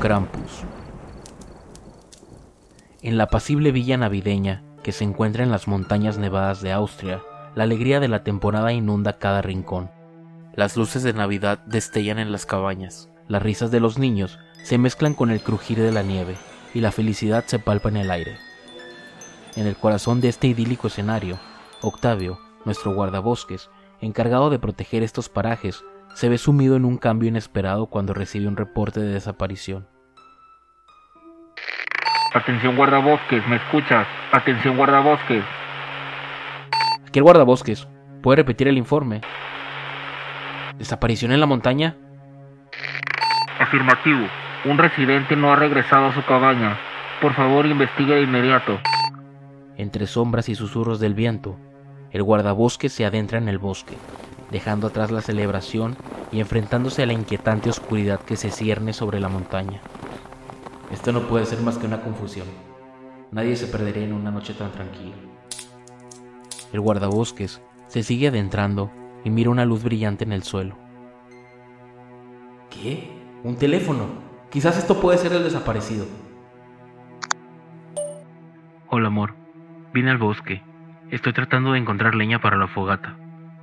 [0.00, 0.64] Krampus.
[3.00, 7.22] En la apacible villa navideña, que se encuentra en las montañas nevadas de Austria,
[7.54, 9.90] la alegría de la temporada inunda cada rincón.
[10.54, 15.14] Las luces de Navidad destellan en las cabañas, las risas de los niños se mezclan
[15.14, 16.36] con el crujir de la nieve
[16.74, 18.36] y la felicidad se palpa en el aire.
[19.56, 21.38] En el corazón de este idílico escenario,
[21.80, 25.82] Octavio, nuestro guardabosques, encargado de proteger estos parajes,
[26.16, 29.86] se ve sumido en un cambio inesperado cuando recibe un reporte de desaparición.
[32.32, 34.06] Atención guardabosques, ¿me escuchas?
[34.32, 35.44] Atención guardabosques.
[37.06, 37.86] Aquí el guardabosques.
[38.22, 39.20] ¿Puede repetir el informe?
[40.78, 41.98] ¿Desaparición en la montaña?
[43.60, 44.26] Afirmativo.
[44.64, 46.78] Un residente no ha regresado a su cabaña.
[47.20, 48.80] Por favor, investigue de inmediato.
[49.76, 51.58] Entre sombras y susurros del viento,
[52.10, 53.98] el guardabosques se adentra en el bosque,
[54.50, 55.96] dejando atrás la celebración
[56.32, 59.80] y enfrentándose a la inquietante oscuridad que se cierne sobre la montaña.
[60.92, 62.46] Esto no puede ser más que una confusión.
[63.32, 65.14] Nadie se perdería en una noche tan tranquila.
[66.72, 68.90] El guardabosques se sigue adentrando
[69.24, 70.76] y mira una luz brillante en el suelo.
[72.70, 73.10] ¿Qué?
[73.42, 74.06] Un teléfono.
[74.50, 76.06] Quizás esto puede ser el desaparecido.
[78.88, 79.34] Hola amor,
[79.92, 80.62] vine al bosque.
[81.10, 83.16] Estoy tratando de encontrar leña para la fogata.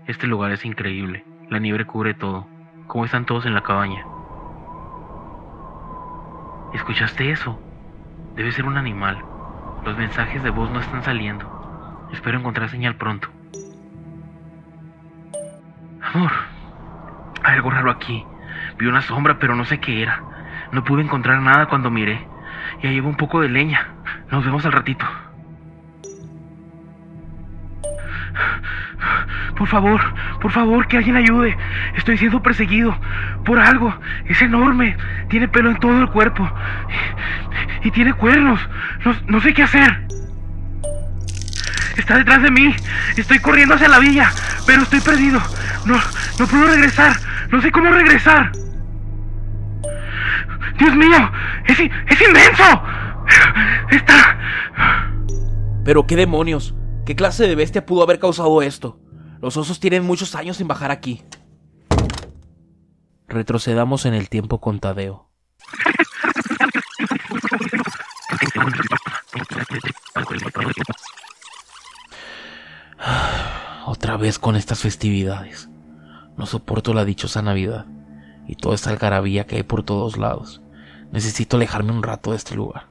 [0.05, 1.23] Este lugar es increíble.
[1.49, 2.45] La nieve cubre todo.
[2.87, 4.05] ¿Cómo están todos en la cabaña?
[6.73, 7.57] ¿Escuchaste eso?
[8.35, 9.23] Debe ser un animal.
[9.85, 12.09] Los mensajes de voz no están saliendo.
[12.11, 13.29] Espero encontrar señal pronto.
[16.01, 16.31] Amor,
[17.43, 18.25] hay algo raro aquí.
[18.77, 20.21] Vi una sombra, pero no sé qué era.
[20.73, 22.27] No pude encontrar nada cuando miré.
[22.81, 23.87] Ya llevo un poco de leña.
[24.29, 25.05] Nos vemos al ratito.
[29.63, 30.01] Por favor,
[30.41, 31.55] por favor, que alguien ayude.
[31.95, 32.99] Estoy siendo perseguido
[33.45, 33.97] por algo.
[34.25, 34.97] Es enorme.
[35.29, 36.51] Tiene pelo en todo el cuerpo.
[37.81, 38.59] Y, tiene cuernos.
[39.27, 40.05] No, sé qué hacer.
[41.95, 42.75] Está detrás de mí.
[43.15, 44.33] Estoy corriendo hacia la villa.
[44.67, 45.41] Pero estoy perdido.
[45.85, 45.95] No,
[46.37, 47.15] no puedo regresar.
[47.49, 48.51] No sé cómo regresar.
[50.77, 51.31] Dios mío.
[51.67, 52.83] Es, es inmenso.
[53.91, 54.37] Está...
[55.85, 56.75] Pero qué demonios.
[57.05, 58.99] ¿Qué clase de bestia pudo haber causado esto?
[59.43, 61.21] Los osos tienen muchos años sin bajar aquí.
[63.27, 65.27] Retrocedamos en el tiempo con Tadeo.
[73.85, 75.67] Otra vez con estas festividades.
[76.37, 77.85] No soporto la dichosa Navidad
[78.47, 80.61] y toda esta algarabía que hay por todos lados.
[81.11, 82.85] Necesito alejarme un rato de este lugar.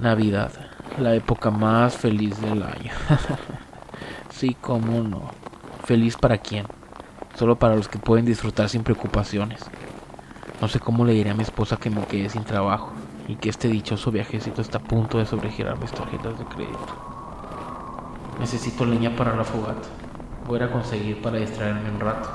[0.00, 0.52] Navidad,
[1.00, 2.92] la época más feliz del año.
[4.36, 5.30] Sí, cómo no.
[5.84, 6.66] Feliz para quién.
[7.36, 9.64] Solo para los que pueden disfrutar sin preocupaciones.
[10.60, 12.92] No sé cómo le diré a mi esposa que me quede sin trabajo
[13.28, 16.76] y que este dichoso viajecito está a punto de sobregirar mis tarjetas de crédito.
[18.38, 19.88] Necesito leña para la fogata.
[20.46, 22.28] Voy a conseguir para distraerme un rato.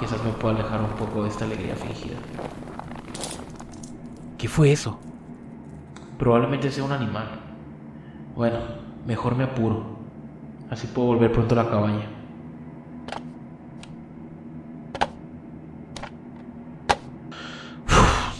[0.00, 2.16] Quizás me pueda alejar un poco de esta alegría fingida.
[4.38, 4.98] ¿Qué fue eso?
[6.18, 7.28] Probablemente sea un animal.
[8.34, 8.60] Bueno,
[9.06, 9.97] mejor me apuro.
[10.70, 12.18] Así puedo volver pronto a la cabaña.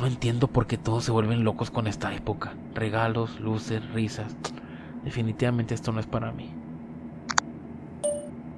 [0.01, 2.55] no entiendo por qué todos se vuelven locos con esta época.
[2.75, 4.37] Regalos, luces, risas.
[5.05, 6.51] Definitivamente esto no es para mí.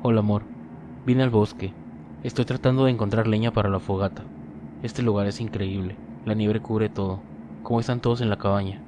[0.03, 0.43] Hola amor,
[1.07, 1.73] vine al bosque.
[2.23, 4.23] Estoy tratando de encontrar leña para la fogata.
[4.83, 5.97] Este lugar es increíble.
[6.27, 7.21] La nieve cubre todo.
[7.63, 8.83] ¿Cómo están todos en la cabaña?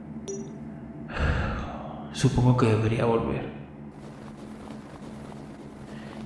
[2.13, 3.62] Supongo que debería volver.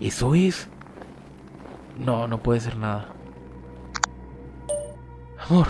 [0.00, 0.68] ¿Eso es?
[1.98, 3.08] No, no puede ser nada.
[5.48, 5.68] Amor,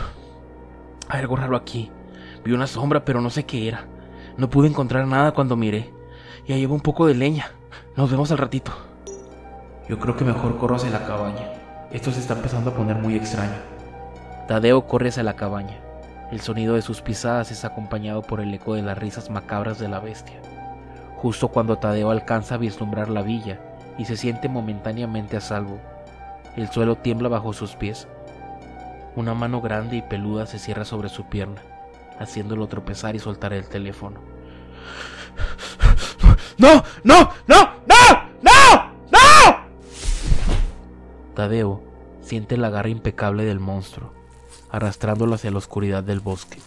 [1.09, 1.93] Hay algo raro aquí.
[2.45, 3.87] Vi una sombra, pero no sé qué era.
[4.37, 5.93] No pude encontrar nada cuando miré.
[6.49, 7.53] Ya llevo un poco de leña.
[7.97, 8.73] Nos vemos al ratito.
[9.89, 11.53] Yo creo que mejor corro hacia la cabaña.
[11.93, 13.55] Esto se está empezando a poner muy extraño.
[14.49, 15.79] Tadeo corre hacia la cabaña.
[16.33, 19.89] El sonido de sus pisadas es acompañado por el eco de las risas macabras de
[19.89, 20.41] la bestia.
[21.17, 23.61] Justo cuando Tadeo alcanza a vislumbrar la villa
[23.99, 25.81] y se siente momentáneamente a salvo,
[26.57, 28.09] el suelo tiembla bajo sus pies.
[29.15, 31.63] Una mano grande y peluda se cierra sobre su pierna,
[32.19, 34.21] haciéndolo tropezar y soltar el teléfono.
[36.59, 36.83] ¡No!
[37.05, 37.31] ¡No!
[37.47, 37.71] ¡No!
[37.87, 37.95] ¡No!
[38.43, 38.91] ¡No!
[39.13, 39.19] ¡No!
[41.35, 41.83] Tadeo
[42.23, 44.13] siente la garra impecable del monstruo,
[44.71, 46.59] arrastrándolo hacia la oscuridad del bosque.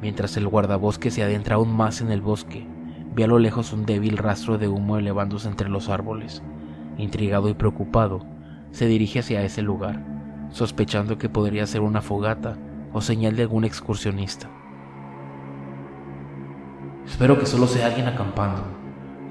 [0.00, 2.66] Mientras el guardabosque se adentra aún más en el bosque,
[3.14, 6.42] ve a lo lejos un débil rastro de humo elevándose entre los árboles.
[6.96, 8.24] Intrigado y preocupado,
[8.70, 10.02] se dirige hacia ese lugar,
[10.50, 12.56] sospechando que podría ser una fogata
[12.92, 14.48] o señal de algún excursionista.
[17.06, 18.62] Espero que solo sea alguien acampando,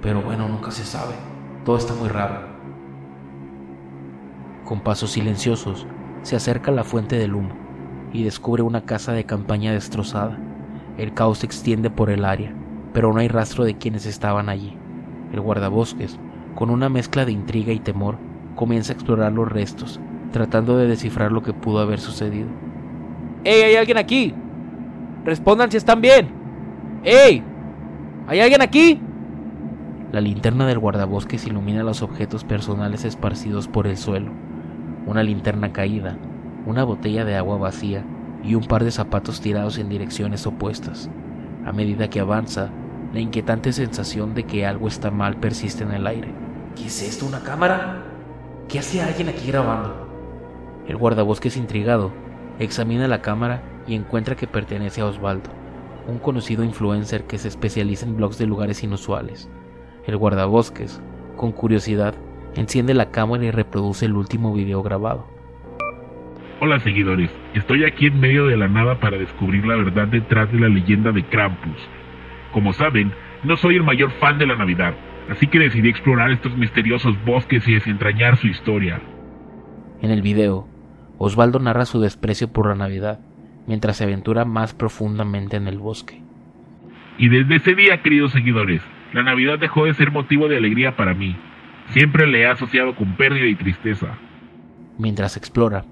[0.01, 1.15] pero bueno, nunca se sabe.
[1.65, 2.51] Todo está muy raro.
[4.65, 5.87] Con pasos silenciosos,
[6.21, 7.55] se acerca a la fuente del humo
[8.13, 10.37] y descubre una casa de campaña destrozada.
[10.97, 12.53] El caos se extiende por el área,
[12.93, 14.77] pero no hay rastro de quienes estaban allí.
[15.31, 16.19] El guardabosques,
[16.55, 18.17] con una mezcla de intriga y temor,
[18.55, 19.99] comienza a explorar los restos,
[20.31, 22.47] tratando de descifrar lo que pudo haber sucedido.
[23.43, 24.33] ¡Ey, hay alguien aquí!
[25.25, 26.29] Respondan si están bien.
[27.03, 27.43] ¡Ey!
[28.27, 29.01] ¿Hay alguien aquí?
[30.11, 34.31] La linterna del guardabosques ilumina los objetos personales esparcidos por el suelo.
[35.07, 36.17] Una linterna caída,
[36.65, 38.03] una botella de agua vacía
[38.43, 41.09] y un par de zapatos tirados en direcciones opuestas.
[41.65, 42.69] A medida que avanza,
[43.13, 46.29] la inquietante sensación de que algo está mal persiste en el aire.
[46.75, 47.25] ¿Qué es esto?
[47.25, 48.03] ¿Una cámara?
[48.69, 50.07] ¿Qué hace alguien aquí grabando?
[50.87, 52.11] El guardabosques intrigado
[52.59, 55.49] examina la cámara y encuentra que pertenece a Osvaldo,
[56.07, 59.49] un conocido influencer que se especializa en blogs de lugares inusuales.
[60.05, 61.01] El guardabosques,
[61.35, 62.15] con curiosidad,
[62.55, 65.27] enciende la cámara y reproduce el último video grabado.
[66.61, 70.59] Hola seguidores, estoy aquí en medio de la nada para descubrir la verdad detrás de
[70.59, 71.77] la leyenda de Krampus.
[72.51, 73.13] Como saben,
[73.43, 74.93] no soy el mayor fan de la Navidad,
[75.29, 79.01] así que decidí explorar estos misteriosos bosques y desentrañar su historia.
[80.01, 80.67] En el video,
[81.17, 83.19] Osvaldo narra su desprecio por la Navidad,
[83.67, 86.21] mientras se aventura más profundamente en el bosque.
[87.17, 88.81] Y desde ese día, queridos seguidores,
[89.13, 91.35] la Navidad dejó de ser motivo de alegría para mí.
[91.89, 94.17] Siempre le he asociado con pérdida y tristeza.
[94.97, 95.85] Mientras explora,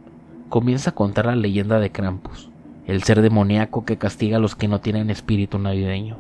[0.50, 2.50] comienza a contar la leyenda de Krampus,
[2.88, 6.18] el ser demoníaco que castiga a los que no tienen espíritu navideño.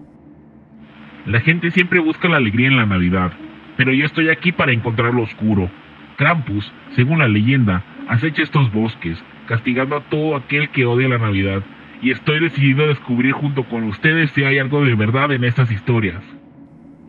[1.30, 3.32] La gente siempre busca la alegría en la Navidad,
[3.78, 5.70] pero yo estoy aquí para encontrar lo oscuro.
[6.18, 9.18] Krampus, según la leyenda, acecha estos bosques,
[9.48, 11.62] castigando a todo aquel que odia la Navidad,
[12.02, 15.72] y estoy decidido a descubrir junto con ustedes si hay algo de verdad en estas
[15.72, 16.24] historias.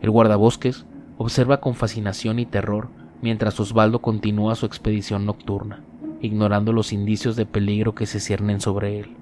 [0.01, 0.85] El guardabosques
[1.17, 2.89] observa con fascinación y terror
[3.23, 5.81] mientras Osvaldo continúa su expedición nocturna
[6.21, 9.17] ignorando los indicios de peligro que se ciernen sobre él.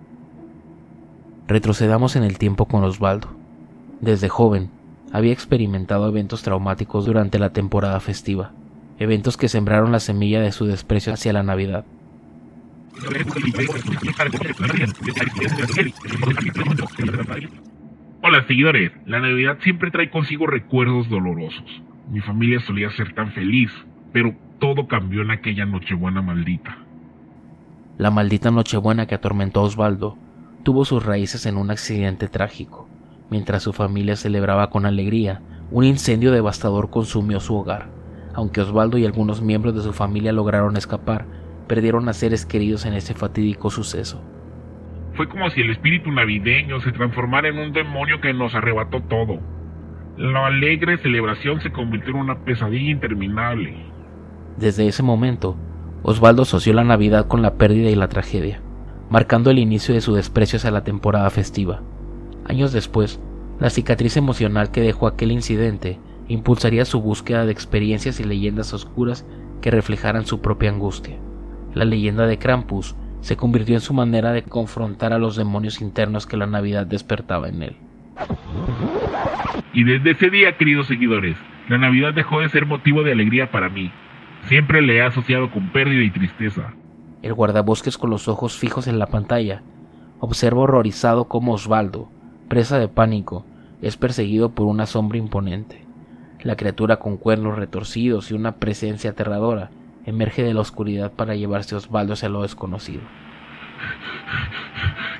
[1.48, 3.30] Retrocedamos en el tiempo con Osvaldo.
[4.02, 4.70] Desde joven,
[5.12, 8.52] había experimentado eventos traumáticos durante la temporada festiva,
[9.00, 11.86] eventos que sembraron la semilla de su desprecio hacia la Navidad.
[18.22, 21.82] Hola seguidores, la Navidad siempre trae consigo recuerdos dolorosos.
[22.12, 23.72] Mi familia solía ser tan feliz,
[24.12, 26.78] pero todo cambió en aquella Nochebuena maldita.
[27.98, 30.18] La maldita Nochebuena que atormentó a Osvaldo
[30.64, 32.88] tuvo sus raíces en un accidente trágico.
[33.30, 37.90] Mientras su familia celebraba con alegría, un incendio devastador consumió su hogar.
[38.34, 41.26] Aunque Osvaldo y algunos miembros de su familia lograron escapar,
[41.68, 44.24] perdieron a seres queridos en ese fatídico suceso.
[45.14, 49.40] Fue como si el espíritu navideño se transformara en un demonio que nos arrebató todo.
[50.18, 53.78] La alegre celebración se convirtió en una pesadilla interminable.
[54.58, 55.56] Desde ese momento,
[56.02, 58.62] Osvaldo asoció la Navidad con la pérdida y la tragedia,
[59.10, 61.82] marcando el inicio de su desprecio hacia la temporada festiva.
[62.50, 63.22] Años después,
[63.60, 69.26] la cicatriz emocional que dejó aquel incidente impulsaría su búsqueda de experiencias y leyendas oscuras
[69.62, 71.16] que reflejaran su propia angustia.
[71.74, 76.28] La leyenda de Krampus se convirtió en su manera de confrontar a los demonios internos
[76.28, 77.76] que la Navidad despertaba en él.
[79.72, 81.38] Y desde ese día, queridos seguidores,
[81.70, 83.92] la Navidad dejó de ser motivo de alegría para mí,
[84.48, 86.74] Siempre le he asociado con pérdida y tristeza.
[87.22, 89.62] El guardabosques con los ojos fijos en la pantalla
[90.20, 92.10] observa horrorizado cómo Osvaldo,
[92.50, 93.46] presa de pánico,
[93.82, 95.86] es perseguido por una sombra imponente.
[96.42, 99.70] La criatura con cuernos retorcidos y una presencia aterradora
[100.06, 103.02] emerge de la oscuridad para llevarse a Osvaldo hacia lo desconocido.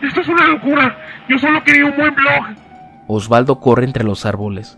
[0.02, 0.98] ¡Esto es una locura!
[1.30, 2.58] ¡Yo solo quería un buen blog!
[3.08, 4.78] Osvaldo corre entre los árboles.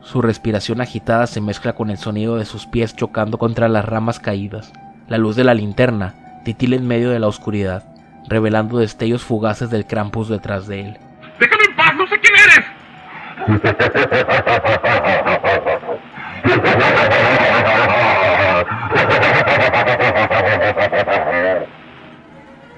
[0.00, 4.20] Su respiración agitada se mezcla con el sonido de sus pies chocando contra las ramas
[4.20, 4.72] caídas.
[5.08, 7.84] La luz de la linterna titila en medio de la oscuridad,
[8.28, 10.98] revelando destellos fugaces del Krampus detrás de él.
[11.40, 11.73] ¡Déjame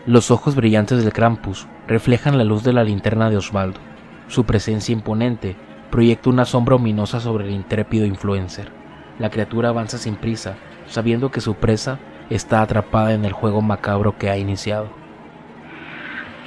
[0.07, 3.81] Los ojos brillantes del Krampus reflejan la luz de la linterna de Osvaldo.
[4.29, 5.57] Su presencia imponente
[5.91, 8.71] proyecta una sombra ominosa sobre el intrépido influencer.
[9.19, 10.55] La criatura avanza sin prisa,
[10.87, 11.99] sabiendo que su presa
[12.31, 14.91] está atrapada en el juego macabro que ha iniciado.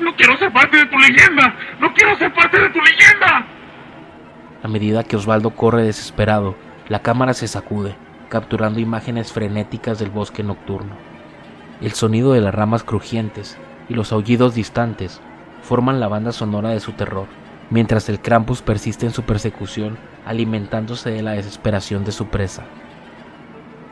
[0.02, 1.54] ¡No quiero ser parte de tu leyenda!
[1.80, 3.46] ¡No quiero ser parte de tu leyenda!
[4.64, 6.56] A medida que Osvaldo corre desesperado,
[6.88, 7.96] la cámara se sacude,
[8.30, 10.96] capturando imágenes frenéticas del bosque nocturno.
[11.82, 13.58] El sonido de las ramas crujientes
[13.90, 15.22] y los aullidos distantes
[15.62, 17.28] forman la banda sonora de su terror,
[17.70, 22.64] mientras el Krampus persiste en su persecución, alimentándose de la desesperación de su presa.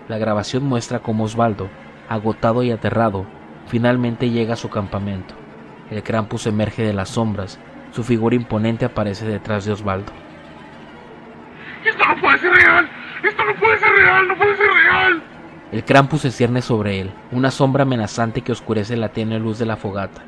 [0.07, 1.69] La grabación muestra cómo Osvaldo,
[2.07, 3.25] agotado y aterrado,
[3.67, 5.35] finalmente llega a su campamento.
[5.89, 7.59] El Krampus emerge de las sombras,
[7.91, 10.11] su figura imponente aparece detrás de Osvaldo.
[11.85, 12.89] ¡Esto no puede ser real!
[13.23, 14.27] ¡Esto no puede ser real!
[14.27, 15.23] ¡No puede ser real!
[15.71, 19.65] El Krampus se cierne sobre él, una sombra amenazante que oscurece la tenue luz de
[19.65, 20.21] la fogata.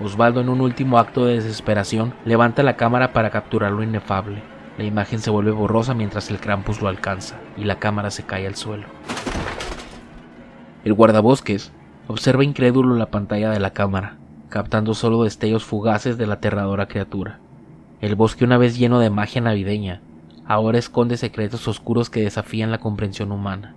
[0.00, 4.42] Osvaldo, en un último acto de desesperación, levanta la cámara para capturar lo inefable.
[4.76, 8.46] La imagen se vuelve borrosa mientras el Krampus lo alcanza y la cámara se cae
[8.46, 8.86] al suelo.
[10.84, 11.72] El guardabosques
[12.06, 14.16] observa incrédulo la pantalla de la cámara,
[14.48, 17.38] captando solo destellos fugaces de la aterradora criatura.
[18.00, 20.00] El bosque, una vez lleno de magia navideña,
[20.46, 23.74] ahora esconde secretos oscuros que desafían la comprensión humana.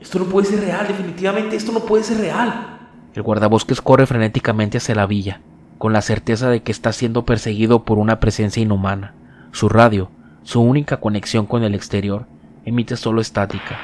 [0.00, 2.78] Esto no puede ser real, definitivamente esto no puede ser real.
[3.14, 5.40] El guardabosques corre frenéticamente hacia la villa,
[5.78, 9.14] con la certeza de que está siendo perseguido por una presencia inhumana.
[9.52, 10.10] Su radio,
[10.42, 12.26] su única conexión con el exterior,
[12.64, 13.78] emite solo estática.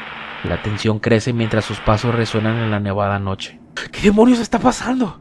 [0.44, 3.58] La tensión crece mientras sus pasos resuenan en la nevada noche.
[3.92, 5.20] ¿Qué demonios está pasando?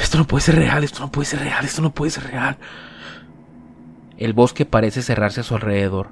[0.00, 2.56] Esto no puede ser real, esto no puede ser real, esto no puede ser real.
[4.16, 6.08] El bosque parece cerrarse a su alrededor,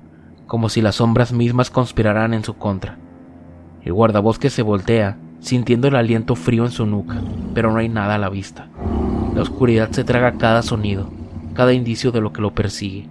[0.47, 2.99] como si las sombras mismas conspiraran en su contra.
[3.85, 7.21] El guardabosque se voltea, sintiendo el aliento frío en su nuca,
[7.55, 8.69] pero no hay nada a la vista.
[9.35, 11.11] La oscuridad se traga cada sonido,
[11.55, 13.09] cada indicio de lo que lo persigue.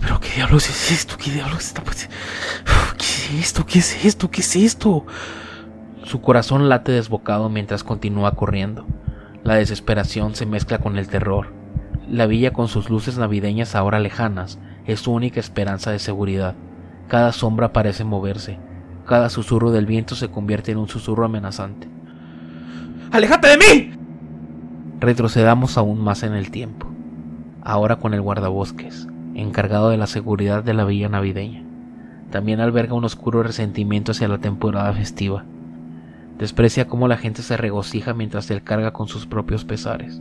[0.00, 1.16] ¿Pero qué diablos es esto?
[1.16, 2.14] ¿Qué diablos está pasando?
[2.96, 3.66] ¿Qué es esto?
[3.66, 4.30] ¿Qué es esto?
[4.30, 5.06] ¿Qué es esto?
[6.04, 8.86] Su corazón late desbocado mientras continúa corriendo.
[9.44, 11.52] La desesperación se mezcla con el terror.
[12.08, 16.54] La villa con sus luces navideñas ahora lejanas es su única esperanza de seguridad.
[17.08, 18.58] Cada sombra parece moverse.
[19.06, 21.88] Cada susurro del viento se convierte en un susurro amenazante.
[23.12, 23.92] ¡Aléjate de mí!
[25.00, 26.86] Retrocedamos aún más en el tiempo.
[27.62, 31.62] Ahora con el guardabosques, encargado de la seguridad de la villa navideña.
[32.30, 35.44] También alberga un oscuro resentimiento hacia la temporada festiva.
[36.38, 40.20] Desprecia cómo la gente se regocija mientras él carga con sus propios pesares.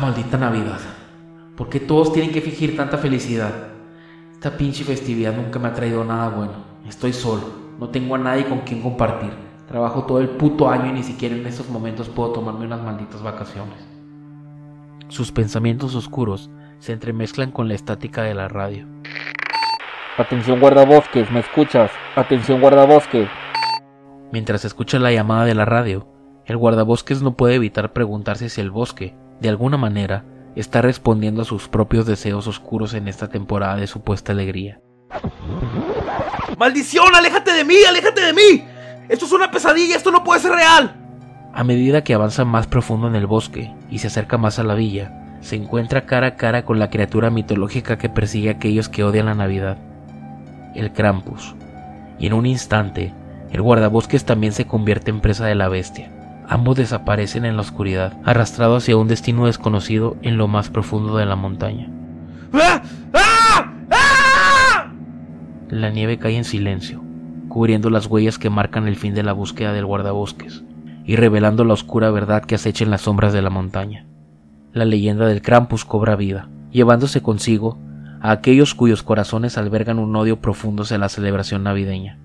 [0.00, 0.78] Maldita Navidad.
[1.56, 3.52] ¿Por qué todos tienen que fingir tanta felicidad?
[4.32, 6.52] Esta pinche festividad nunca me ha traído nada bueno.
[6.86, 7.42] Estoy solo.
[7.80, 9.47] No tengo a nadie con quien compartir.
[9.68, 13.22] Trabajo todo el puto año y ni siquiera en estos momentos puedo tomarme unas malditas
[13.22, 13.76] vacaciones.
[15.08, 18.86] Sus pensamientos oscuros se entremezclan con la estática de la radio.
[20.16, 21.90] Atención guardabosques, ¿me escuchas?
[22.16, 23.28] Atención guardabosques.
[24.32, 26.08] Mientras escucha la llamada de la radio,
[26.46, 30.24] el guardabosques no puede evitar preguntarse si el bosque, de alguna manera,
[30.56, 34.80] está respondiendo a sus propios deseos oscuros en esta temporada de supuesta alegría.
[36.58, 37.14] ¡Maldición!
[37.14, 37.76] ¡Aléjate de mí!
[37.86, 38.77] ¡Aléjate de mí!
[39.08, 39.96] ¡Esto es una pesadilla!
[39.96, 40.94] ¡Esto no puede ser real!
[41.54, 44.74] A medida que avanza más profundo en el bosque y se acerca más a la
[44.74, 49.04] villa, se encuentra cara a cara con la criatura mitológica que persigue a aquellos que
[49.04, 49.78] odian la Navidad,
[50.74, 51.54] el Krampus.
[52.18, 53.14] Y en un instante,
[53.50, 56.10] el guardabosques también se convierte en presa de la bestia.
[56.46, 61.26] Ambos desaparecen en la oscuridad, arrastrados hacia un destino desconocido en lo más profundo de
[61.26, 61.90] la montaña.
[62.52, 62.82] ¡Ah!
[63.14, 63.72] ¡Ah!
[63.90, 64.92] ¡Ah!
[65.68, 67.02] La nieve cae en silencio,
[67.48, 70.62] cubriendo las huellas que marcan el fin de la búsqueda del guardabosques
[71.04, 74.06] y revelando la oscura verdad que acecha en las sombras de la montaña.
[74.72, 77.78] La leyenda del Krampus cobra vida, llevándose consigo
[78.20, 82.18] a aquellos cuyos corazones albergan un odio profundo hacia la celebración navideña.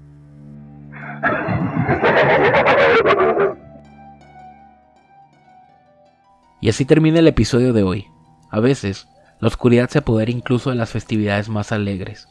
[6.59, 8.05] Y así termina el episodio de hoy.
[8.49, 9.07] A veces,
[9.39, 12.29] la oscuridad se apodera incluso de las festividades más alegres.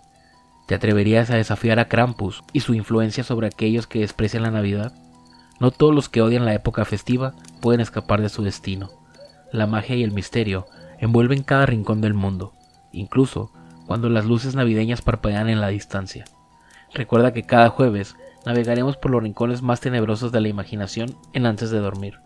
[0.72, 4.94] ¿Te atreverías a desafiar a Krampus y su influencia sobre aquellos que desprecian la Navidad?
[5.60, 8.88] No todos los que odian la época festiva pueden escapar de su destino.
[9.52, 10.64] La magia y el misterio
[10.98, 12.54] envuelven cada rincón del mundo,
[12.90, 13.52] incluso
[13.86, 16.24] cuando las luces navideñas parpadean en la distancia.
[16.94, 21.70] Recuerda que cada jueves navegaremos por los rincones más tenebrosos de la imaginación en antes
[21.70, 22.20] de dormir.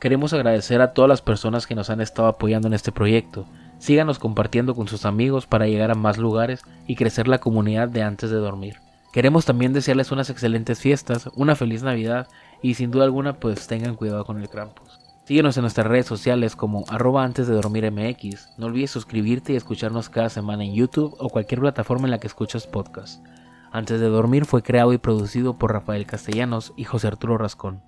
[0.00, 3.44] Queremos agradecer a todas las personas que nos han estado apoyando en este proyecto.
[3.84, 8.00] Síganos compartiendo con sus amigos para llegar a más lugares y crecer la comunidad de
[8.02, 8.76] antes de dormir.
[9.12, 12.26] Queremos también desearles unas excelentes fiestas, una feliz Navidad
[12.62, 15.00] y sin duda alguna pues tengan cuidado con el Krampus.
[15.26, 18.56] Síguenos en nuestras redes sociales como arroba antes de dormir MX.
[18.56, 22.26] No olvides suscribirte y escucharnos cada semana en YouTube o cualquier plataforma en la que
[22.26, 23.22] escuchas podcast.
[23.70, 27.82] Antes de dormir fue creado y producido por Rafael Castellanos y José Arturo Rascón.